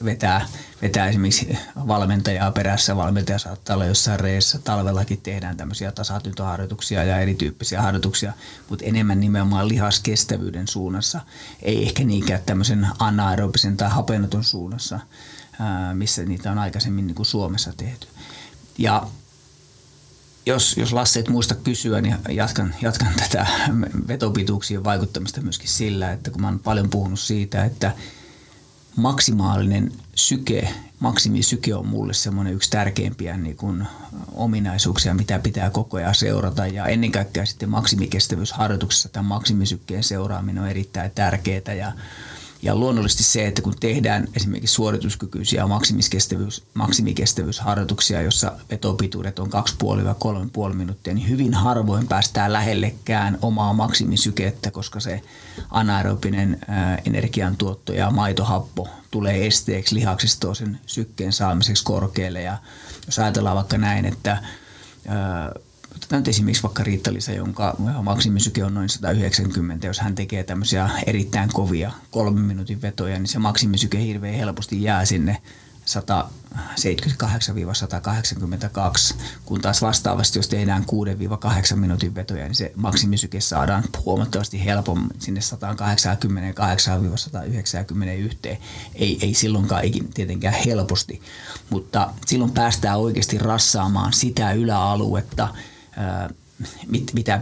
[0.04, 0.46] vetää,
[0.82, 2.96] vetää esimerkiksi valmentajaa perässä.
[2.96, 4.58] Valmentaja saattaa olla jossain reessä.
[4.58, 8.32] Talvellakin tehdään tämmöisiä tasatyntoharjoituksia ja erityyppisiä harjoituksia,
[8.68, 11.20] mutta enemmän nimenomaan lihaskestävyyden suunnassa.
[11.62, 15.00] Ei ehkä niinkään tämmöisen anaerobisen tai hapenoton suunnassa,
[15.94, 18.06] missä niitä on aikaisemmin niin kuin Suomessa tehty.
[18.78, 19.06] Ja
[20.46, 23.46] jos, jos Lasse et muista kysyä, niin jatkan, jatkan tätä
[24.08, 27.92] vetopituuksien vaikuttamista myöskin sillä, että kun mä oon paljon puhunut siitä, että–
[28.96, 30.68] maksimaalinen syke,
[31.00, 33.86] maksimisyke on mulle semmoinen yksi tärkeimpiä niin kuin
[34.34, 36.66] ominaisuuksia, mitä pitää koko ajan seurata.
[36.66, 41.74] Ja ennen kaikkea sitten maksimikestävyysharjoituksessa tämän maksimisykkeen seuraaminen on erittäin tärkeää.
[41.78, 41.92] Ja
[42.62, 49.50] ja luonnollisesti se, että kun tehdään esimerkiksi suorituskykyisiä maksimikestävyys, maksimikestävyysharjoituksia, jossa vetopituudet on
[50.68, 55.22] 2,5-3,5 minuuttia, niin hyvin harvoin päästään lähellekään omaa maksimisykettä, koska se
[55.70, 56.60] anaerobinen
[57.04, 62.42] energiantuotto ja maitohappo tulee esteeksi lihaksistoon sen sykkeen saamiseksi korkealle.
[62.42, 62.58] Ja
[63.06, 64.42] jos ajatellaan vaikka näin, että
[65.96, 69.86] Otetaan nyt esimerkiksi vaikka Riitta-Liisa, jonka maksimisyke on noin 190.
[69.86, 75.04] Jos hän tekee tämmöisiä erittäin kovia kolmen minuutin vetoja, niin se maksimisyke hirveän helposti jää
[75.04, 75.42] sinne
[75.86, 75.88] 178-182,
[79.44, 80.84] kun taas vastaavasti, jos tehdään
[81.72, 85.44] 6-8 minuutin vetoja, niin se maksimisyke saadaan huomattavasti helpommin sinne 188-191.
[88.94, 91.22] Ei, ei silloinkaan ikin tietenkään helposti,
[91.70, 95.48] mutta silloin päästään oikeasti rassaamaan sitä yläaluetta,
[96.86, 97.40] mit, mitä,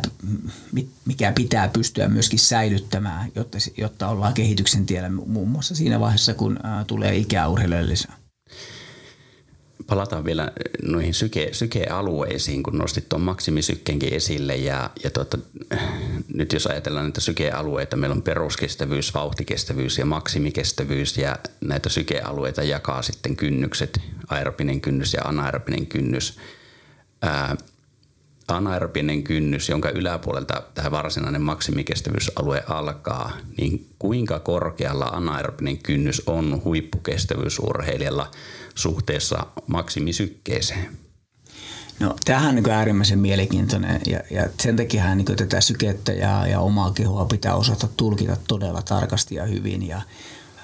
[0.73, 6.35] mit, mikä pitää pystyä myöskin säilyttämään, jotta, jotta ollaan kehityksen tiellä muun muassa siinä vaiheessa,
[6.35, 7.95] kun tulee ikää urheilijoille.
[9.87, 15.39] Palataan vielä noihin syke, sykealueisiin, kun nostit tuon maksimisykkeenkin esille ja, ja tuota,
[16.35, 23.03] nyt jos ajatellaan näitä sykealueita, meillä on peruskestävyys, vauhtikestävyys ja maksimikestävyys ja näitä sykealueita jakaa
[23.03, 26.39] sitten kynnykset, aerobinen kynnys ja anaerobinen kynnys.
[27.23, 27.57] Ää,
[28.49, 38.31] anaerobinen kynnys, jonka yläpuolelta tämä varsinainen maksimikestävyysalue alkaa, niin kuinka korkealla anaerobinen kynnys on huippukestävyysurheilijalla
[38.75, 40.89] suhteessa maksimisykkeeseen?
[42.01, 46.61] No tämähän on niin äärimmäisen mielenkiintoinen ja, ja sen takia niin tätä sykettä ja, ja
[46.61, 50.03] omaa kehoa pitää osata tulkita todella tarkasti ja hyvin ja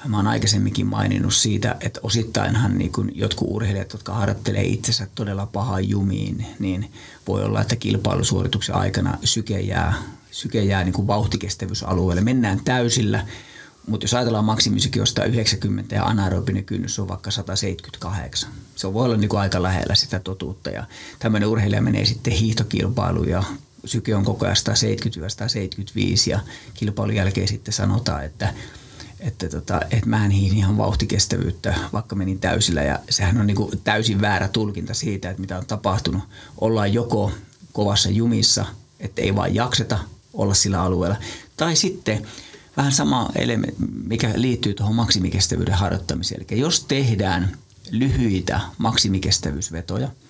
[0.08, 5.46] Mä oon aikaisemminkin maininnut siitä, että osittainhan niin kun jotkut urheilijat, jotka harjoittelee itsensä todella
[5.46, 6.92] pahaan jumiin, niin
[7.28, 9.94] voi olla, että kilpailusuorituksen aikana syke jää,
[10.30, 12.20] syke jää niin vauhtikestävyysalueelle.
[12.20, 13.26] Mennään täysillä,
[13.86, 18.50] mutta jos ajatellaan maksimisyke jostain 90 ja anaerobinen kynnys on vaikka 178.
[18.76, 20.84] Se voi olla niin aika lähellä sitä totuutta ja
[21.18, 23.42] tämmöinen urheilija menee sitten hiihtokilpailuun ja
[23.84, 24.56] syke on koko ajan
[26.26, 26.40] 170-175 ja
[26.74, 28.54] kilpailun jälkeen sitten sanotaan, että
[29.20, 32.82] että, tota, että mä en hiin ihan vauhtikestävyyttä, vaikka menin täysillä.
[32.82, 36.22] Ja sehän on niin kuin täysin väärä tulkinta siitä, että mitä on tapahtunut.
[36.60, 37.32] Ollaan joko
[37.72, 38.66] kovassa jumissa,
[39.00, 39.98] että ei vaan jakseta
[40.34, 41.16] olla sillä alueella.
[41.56, 42.26] Tai sitten
[42.76, 46.46] vähän sama elementti, mikä liittyy tuohon maksimikestävyyden harjoittamiseen.
[46.50, 47.56] Eli jos tehdään
[47.90, 50.08] lyhyitä maksimikestävyysvetoja–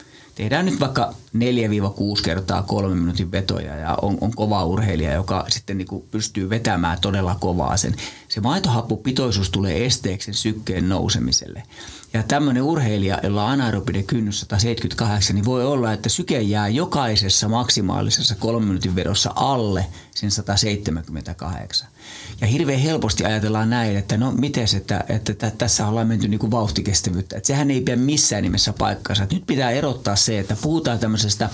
[0.40, 5.79] tehdään nyt vaikka 4-6 kertaa kolme minuutin vetoja ja on, on kova urheilija, joka sitten
[5.79, 7.94] niin kuin pystyy vetämään todella kovaa sen.
[8.29, 11.62] Se maitohappupitoisuus tulee esteeksi sen sykkeen nousemiselle.
[12.12, 17.48] Ja tämmöinen urheilija, jolla on anaerobinen kynnys 178, niin voi olla, että syke jää jokaisessa
[17.48, 21.88] maksimaalisessa kolmen minuutin vedossa alle sen 178.
[22.40, 26.38] Ja hirveän helposti ajatellaan näin, että no miten että, että, että tässä ollaan menty niin
[26.38, 27.37] kuin vauhtikestävyyttä.
[27.37, 29.27] Että sehän ei pidä missään nimessä paikkansa.
[29.33, 31.51] Nyt pitää erottaa se, että puhutaan tämmöisestä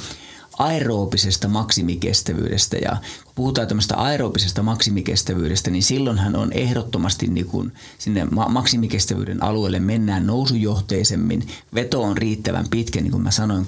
[0.58, 2.76] aeroobisesta maksimikestävyydestä.
[2.76, 9.80] Ja kun puhutaan tämmöistä aeroobisesta maksimikestävyydestä, niin silloinhan on ehdottomasti niin kuin sinne maksimikestävyyden alueelle
[9.80, 11.48] mennään nousujohteisemmin.
[11.74, 13.66] Veto on riittävän pitkä, niin kuin mä sanoin,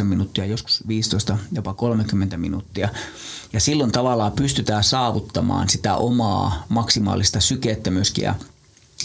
[0.00, 2.88] 6-8 minuuttia, joskus 15, jopa 30 minuuttia.
[3.52, 8.34] Ja silloin tavallaan pystytään saavuttamaan sitä omaa maksimaalista sykettä myöskin ja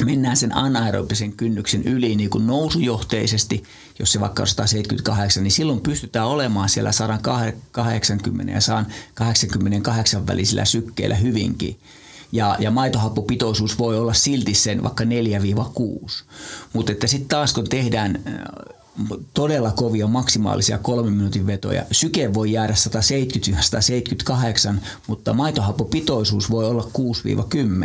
[0.05, 3.63] mennään sen anaerobisen kynnyksen yli niin kuin nousujohteisesti,
[3.99, 11.15] jos se vaikka on 178, niin silloin pystytään olemaan siellä 180 ja 188 välisillä sykkeillä
[11.15, 11.79] hyvinkin.
[12.31, 15.07] Ja, ja maitohappopitoisuus voi olla silti sen vaikka 4-6.
[16.73, 18.23] Mutta että sitten taas kun tehdään
[19.33, 21.85] todella kovia maksimaalisia kolmen minuutin vetoja.
[21.91, 22.75] Syke voi jäädä 170-178,
[25.07, 26.89] mutta maitohappopitoisuus voi olla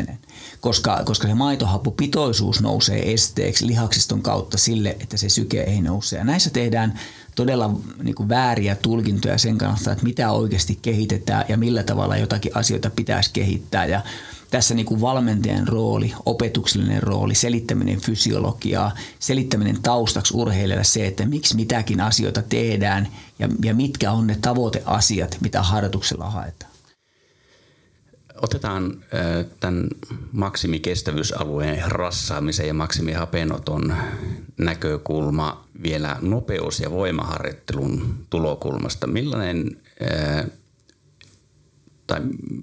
[0.09, 0.13] 6-10,
[0.61, 6.17] koska, koska se maitohappopitoisuus nousee esteeksi lihaksiston kautta sille, että se syke ei nouse.
[6.17, 7.01] Ja näissä tehdään
[7.35, 12.57] todella niin kuin vääriä tulkintoja sen kannalta, että mitä oikeasti kehitetään ja millä tavalla jotakin
[12.57, 13.87] asioita pitäisi kehittää.
[13.87, 14.01] Ja
[14.51, 21.57] tässä niin kuin valmentajan rooli, opetuksellinen rooli, selittäminen fysiologiaa, selittäminen taustaksi urheilijalle se, että miksi
[21.57, 23.09] mitäkin asioita tehdään
[23.39, 26.73] ja, ja mitkä on ne tavoiteasiat, mitä harjoituksella haetaan.
[28.43, 29.05] Otetaan
[29.61, 29.89] tämän
[30.33, 33.97] maksimikestävyysalueen rassaamisen ja maksimihapenoton
[34.59, 39.07] näkökulma vielä nopeus- ja voimaharjoittelun tulokulmasta.
[39.07, 39.77] Millainen
[42.09, 42.21] tai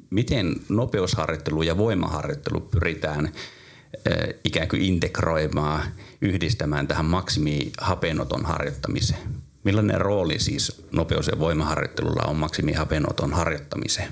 [0.09, 3.31] miten nopeusharjoittelu ja voimaharjoittelu pyritään
[4.43, 5.81] ikään kuin integroimaan,
[6.21, 9.21] yhdistämään tähän maksimihapenoton harjoittamiseen?
[9.63, 14.11] Millainen rooli siis nopeus- ja voimaharjoittelulla on maksimihapenoton harjoittamiseen?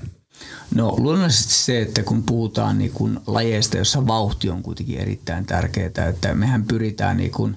[0.74, 6.08] No luonnollisesti se, että kun puhutaan niin kun lajeista, jossa vauhti on kuitenkin erittäin tärkeää,
[6.08, 7.56] että mehän pyritään niin kun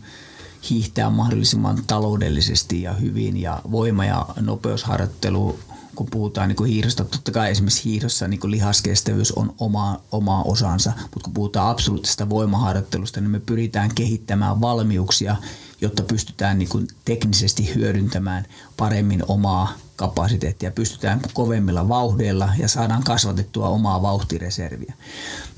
[0.69, 5.59] hiihtää mahdollisimman taloudellisesti ja hyvin ja voima- ja nopeusharjoittelu
[5.97, 11.23] kun puhutaan niin hiihdosta, totta kai esimerkiksi hiihdossa niin lihaskestävyys on oma, oma osansa, mutta
[11.23, 15.35] kun puhutaan absoluuttisesta voimaharjoittelusta, niin me pyritään kehittämään valmiuksia,
[15.81, 18.45] jotta pystytään niin kuin teknisesti hyödyntämään
[18.77, 24.93] paremmin omaa kapasiteettia, pystytään kovemmilla vauhdeilla ja saadaan kasvatettua omaa vauhtireserviä.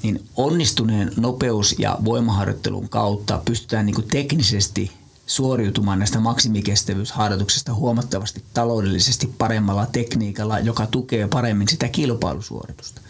[0.04, 4.92] Niin onnistuneen nopeus- ja voimaharjoittelun kautta pystytään niin kuin teknisesti
[5.30, 13.02] suoriutumaan näistä maksimikestävyysharjoituksista huomattavasti taloudellisesti paremmalla tekniikalla, joka tukee paremmin sitä kilpailusuoritusta.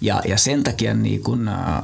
[0.00, 1.82] Ja, ja sen takia niin kun, äh,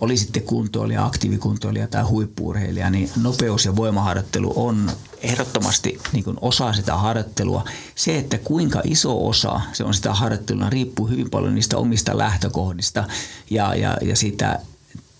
[0.00, 4.90] oli sitten kuntoilija, aktiivikuntoilija tai huippuurheilija, niin nopeus- ja voimaharjoittelu on
[5.20, 7.64] ehdottomasti niin kun osa sitä harjoittelua.
[7.94, 13.04] Se, että kuinka iso osa se on sitä harjoittelua, riippuu hyvin paljon niistä omista lähtökohdista
[13.50, 14.60] ja, ja, ja siitä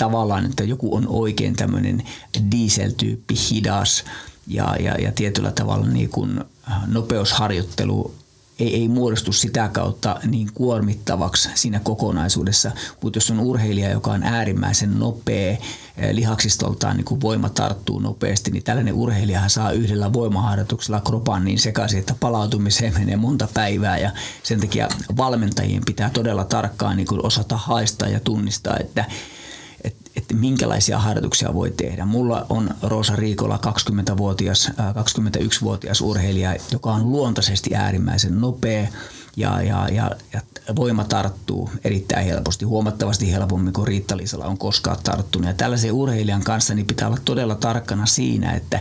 [0.02, 2.02] tavallaan, että joku on oikein tämmöinen
[2.50, 4.04] dieseltyyppi hidas
[4.46, 6.44] ja, ja, ja tietyllä tavalla niin kuin
[6.86, 8.14] nopeusharjoittelu
[8.58, 12.70] ei, ei muodostu sitä kautta niin kuormittavaksi siinä kokonaisuudessa.
[13.02, 15.58] Mutta jos on urheilija, joka on äärimmäisen nopea, eh,
[16.12, 22.14] lihaksistoltaan niin voima tarttuu nopeasti, niin tällainen urheilija saa yhdellä voimaharjoituksella kropan niin sekaisin, että
[22.20, 24.10] palautumiseen menee monta päivää ja
[24.42, 29.04] sen takia valmentajien pitää todella tarkkaan niin osata haistaa ja tunnistaa, että
[30.16, 32.04] että minkälaisia harjoituksia voi tehdä.
[32.04, 38.88] Mulla on Rosa Riikola 20-vuotias, 21-vuotias urheilija, joka on luontaisesti äärimmäisen nopea
[39.36, 40.40] ja, ja, ja, ja
[40.76, 45.48] voima tarttuu erittäin helposti, huomattavasti helpommin kuin riitta on koskaan tarttunut.
[45.48, 48.80] Ja tällaisen urheilijan kanssa niin pitää olla todella tarkkana siinä, että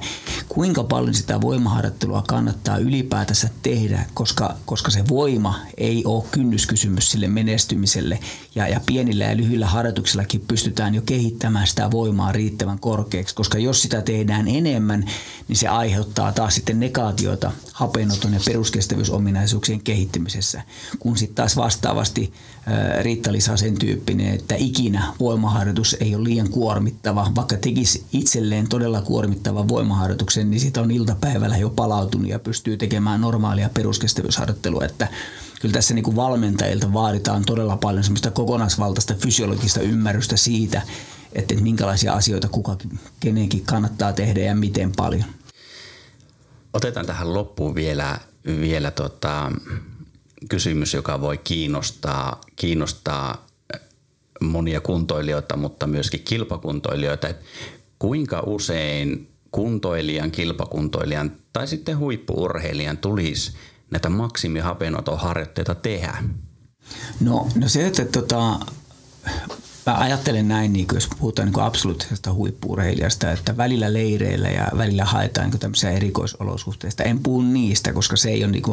[0.50, 7.28] kuinka paljon sitä voimaharjoittelua kannattaa ylipäätänsä tehdä, koska, koska se voima ei ole kynnyskysymys sille
[7.28, 8.20] menestymiselle.
[8.56, 13.82] Ja, ja pienillä ja lyhyillä harjoituksillakin pystytään jo kehittämään sitä voimaa riittävän korkeaksi, koska jos
[13.82, 15.06] sitä tehdään enemmän,
[15.48, 19.84] niin se aiheuttaa taas sitten negaatiota hapenoton ja peruskestävyysominaisuuksien
[20.42, 20.62] kehittymisessä,
[21.00, 22.34] kun sitten taas vastaavasti
[23.02, 27.32] Riitta sen tyyppinen, että ikinä voimaharjoitus ei ole liian kuormittava.
[27.36, 33.22] Vaikka tekisi itselleen todella kuormittava voimaharjoituksen, niin siitä on iltapäivällä jo palautunut ja pystyy tekemään
[33.22, 34.86] normaalia peruskestävyysharjoittelua.
[34.86, 35.08] Että
[35.62, 40.82] kyllä tässä niin kuin valmentajilta vaaditaan todella paljon semmoista kokonaisvaltaista fysiologista ymmärrystä siitä,
[41.34, 45.26] että minkälaisia asioita kukakin, kenenkin kannattaa tehdä ja miten paljon.
[46.74, 49.52] Otetaan tähän loppuun vielä, vielä tota,
[50.50, 53.48] kysymys, joka voi kiinnostaa, kiinnostaa
[54.42, 57.28] monia kuntoilijoita, mutta myöskin kilpakuntoilijoita.
[57.28, 57.44] Että
[58.00, 63.52] kuinka usein kuntoilijan, kilpakuntoilijan tai sitten huippuurheilijan tulisi
[63.92, 66.24] näitä maksimihapenoton harjoitteita tehdä?
[67.20, 68.60] No, no se, että tota,
[69.86, 75.50] mä ajattelen näin, niin jos puhutaan niin absoluuttisesta huippuurheilijasta, että välillä leireillä ja välillä haetaan
[75.50, 77.04] niin tämmöisiä erikoisolosuhteista.
[77.04, 78.64] En puhu niistä, koska se ei ole niin,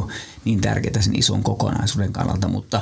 [0.45, 2.81] niin tärkeää sen ison kokonaisuuden kannalta, mutta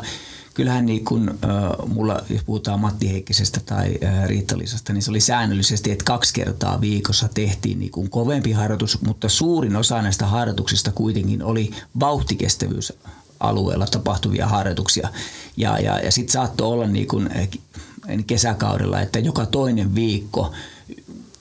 [0.55, 5.21] kyllähän niin kuin, äh, mulla, jos puhutaan Matti Heikkisestä tai äh, Riittalisesta, niin se oli
[5.21, 10.93] säännöllisesti, että kaksi kertaa viikossa tehtiin niin kuin kovempi harjoitus, mutta suurin osa näistä harjoituksista
[10.93, 12.93] kuitenkin oli vauhtikestävyys
[13.41, 15.09] alueella tapahtuvia harjoituksia.
[15.57, 17.31] Ja, ja, ja sitten saattoi olla niin kuin
[18.27, 20.53] kesäkaudella, että joka toinen viikko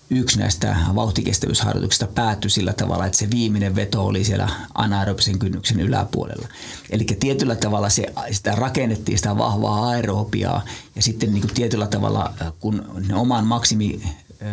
[0.09, 6.47] yksi näistä vauhtikestävyysharjoituksista päättyi sillä tavalla, että se viimeinen veto oli siellä anaerobisen kynnyksen yläpuolella.
[6.89, 12.33] Eli tietyllä tavalla se, sitä rakennettiin sitä vahvaa aerobiaa ja sitten niin kuin tietyllä tavalla,
[12.59, 14.01] kun ne oman maksimi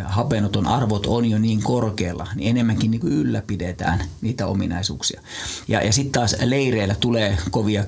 [0.04, 5.20] hapenoton arvot on jo niin korkealla, niin enemmänkin niin kuin ylläpidetään niitä ominaisuuksia.
[5.68, 7.84] Ja, ja sitten taas leireillä tulee kovia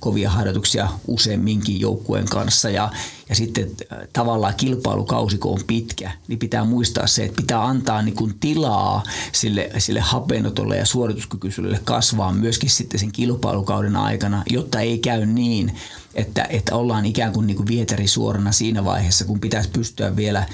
[0.00, 2.70] kovia harjoituksia useamminkin joukkueen kanssa.
[2.70, 2.90] Ja,
[3.28, 8.02] ja sitten äh, tavallaan kilpailukausi, kun on pitkä, niin pitää muistaa se, että pitää antaa
[8.02, 14.80] niin kuin tilaa sille, sille hapenotolle ja suorituskykyisyydelle kasvaa myöskin sitten sen kilpailukauden aikana, jotta
[14.80, 15.76] ei käy niin,
[16.14, 20.46] että, että ollaan ikään kuin, niin kuin vietäri suorana siinä vaiheessa, kun pitäisi pystyä vielä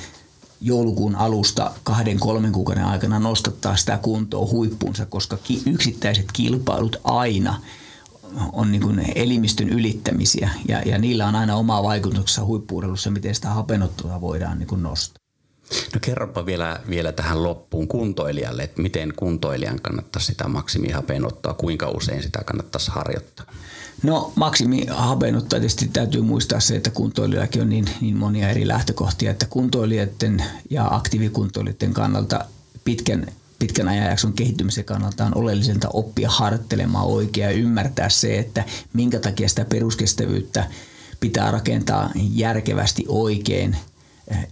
[0.61, 7.61] joulukuun alusta kahden, kolmen kuukauden aikana nostattaa sitä kuntoa huippuunsa, koska yksittäiset kilpailut aina–
[8.53, 13.49] on niin kuin elimistön ylittämisiä ja, ja niillä on aina oma vaikutuksensa huippuudelussa, miten sitä
[13.49, 15.25] hapenottoa voidaan niin kuin nostaa.
[15.95, 22.23] No kerropa vielä, vielä tähän loppuun kuntoilijalle, että miten kuntoilijan kannattaisi sitä maksimihapenottoa, kuinka usein
[22.23, 23.47] sitä kannattaisi harjoittaa?
[24.03, 29.47] No maksimihapenottoa tietysti täytyy muistaa se, että kuntoilijallakin on niin, niin monia eri lähtökohtia, että
[29.51, 32.45] kuntoilijoiden ja aktiivikuntoilijoiden kannalta
[32.85, 33.27] pitkän
[33.59, 39.49] pitkän ajanjakson kehittymisen kannalta on oleellisinta oppia harjoittelemaan oikein ja ymmärtää se, että minkä takia
[39.49, 40.67] sitä peruskestävyyttä
[41.21, 43.77] pitää rakentaa järkevästi oikein,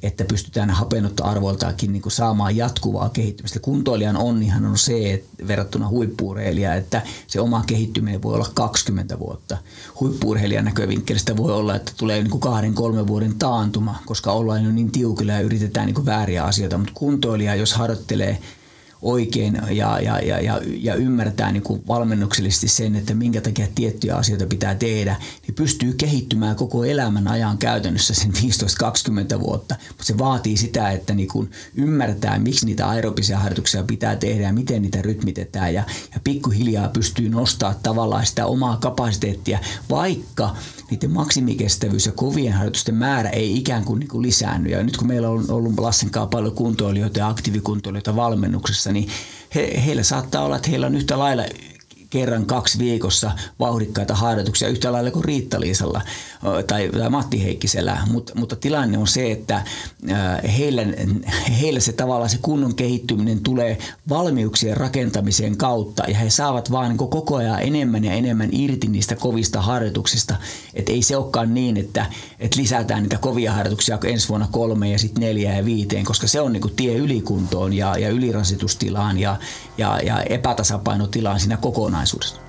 [0.02, 3.60] että pystytään hapenottoarvoiltaakin niin kuin saamaan jatkuvaa kehittymistä.
[3.60, 9.56] Kuntoilijan onnihan on se, että verrattuna huippuurheilijaan, että se oma kehittyminen voi olla 20 vuotta.
[10.00, 14.70] Huippuurheilijan näkövinkkelistä voi olla, että tulee niin kuin kahden, kolmen vuoden taantuma, koska ollaan jo
[14.70, 18.38] niin tiukilla ja yritetään niin kuin vääriä asioita, mutta kuntoilija, jos harjoittelee–
[19.02, 24.16] oikein ja, ja, ja, ja, ja ymmärtää niin kuin valmennuksellisesti sen, että minkä takia tiettyjä
[24.16, 28.32] asioita pitää tehdä, niin pystyy kehittymään koko elämän ajan käytännössä sen
[29.36, 29.76] 15-20 vuotta.
[29.88, 34.52] Mutta se vaatii sitä, että niin kuin ymmärtää, miksi niitä aerobisia harjoituksia pitää tehdä ja
[34.52, 35.82] miten niitä rytmitetään ja,
[36.14, 39.58] ja pikkuhiljaa pystyy nostaa tavallaan sitä omaa kapasiteettia,
[39.90, 40.56] vaikka
[40.90, 44.70] niiden maksimikestävyys ja kovien harjoitusten määrä ei ikään kuin, niin kuin lisäänny.
[44.70, 49.08] Ja nyt kun meillä on ollut Lassen paljon kuntoilijoita ja aktiivikuntoilijoita valmennuksessa, niin
[49.54, 51.42] he, heillä saattaa olla, että heillä on yhtä lailla
[52.12, 56.00] kerran kaksi viikossa vauhdikkaita harjoituksia yhtä lailla kuin Riitta-Liisalla
[56.66, 59.64] tai, tai Matti Heikkisellä, Mut, mutta tilanne on se, että
[60.58, 60.82] heillä,
[61.60, 66.98] heillä se tavallaan se kunnon kehittyminen tulee valmiuksien rakentamisen kautta ja he saavat vaan niin
[66.98, 70.36] koko ajan enemmän ja enemmän irti niistä kovista harjoituksista,
[70.74, 72.06] että ei se olekaan niin, että,
[72.40, 76.40] että lisätään niitä kovia harjoituksia ensi vuonna kolme ja sitten neljä ja viiteen, koska se
[76.40, 79.36] on niin kuin tie ylikuntoon ja, ja ylirasitustilaan ja,
[79.78, 81.56] ja, ja epätasapainotilaan siinä
[82.02, 82.40] kokonaisuudessa.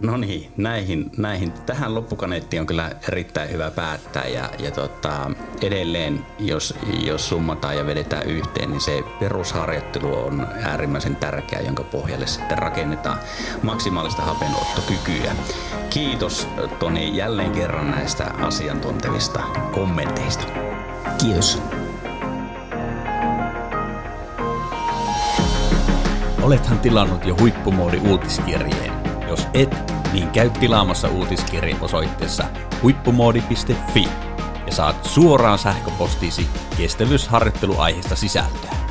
[0.00, 1.52] No niin, näihin, näihin.
[1.52, 5.30] Tähän loppukaneettiin on kyllä erittäin hyvä päättää ja, ja tota,
[5.62, 12.26] edelleen, jos, jos summataan ja vedetään yhteen, niin se perusharjoittelu on äärimmäisen tärkeä, jonka pohjalle
[12.26, 13.18] sitten rakennetaan
[13.62, 15.36] maksimaalista hapenottokykyä.
[15.90, 16.48] Kiitos
[16.78, 19.40] Toni jälleen kerran näistä asiantuntevista
[19.72, 20.44] kommenteista.
[21.18, 21.75] Kiitos.
[26.46, 28.92] Olethan tilannut jo huippumoodi uutiskirjeen.
[29.28, 32.44] Jos et, niin käy tilaamassa uutiskirje osoitteessa
[32.82, 34.08] huippumoodi.fi
[34.66, 38.85] ja saat suoraan sähköpostiisi kestävyysharjoitteluaiheesta sisältöä.